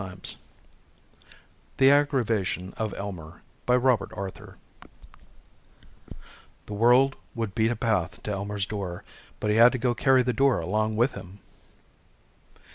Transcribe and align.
net 0.03 0.35
The 1.77 1.91
Aggravation 1.91 2.73
of 2.75 2.91
Elmer 2.95 3.43
By 3.67 3.75
ROBERT 3.75 4.09
ARTHUR 4.13 4.57
_The 6.65 6.71
world 6.75 7.15
would 7.35 7.53
beat 7.53 7.69
a 7.69 7.75
path 7.75 8.19
to 8.23 8.31
Elmer's 8.31 8.65
door 8.65 9.03
but 9.39 9.51
he 9.51 9.57
had 9.57 9.73
to 9.73 9.77
go 9.77 9.93
carry 9.93 10.23
the 10.23 10.33
door 10.33 10.59
along 10.59 10.95
with 10.95 11.11
him! 11.11 11.37